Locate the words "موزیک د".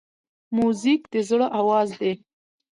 0.55-1.15